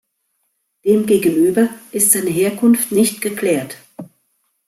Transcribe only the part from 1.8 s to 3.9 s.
ist seine Herkunft nicht geklärt.